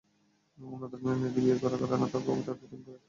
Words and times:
অন্য 0.57 0.83
ধর্মের 0.91 1.17
মেয়ে 1.21 1.33
বিয়ে 1.35 1.55
করার 1.61 1.79
কারণে 1.81 2.07
তাঁর 2.11 2.23
বাবা 2.23 2.41
তাঁদের 2.41 2.57
প্রত্যাখ্যান 2.57 2.81
করেন। 2.85 2.99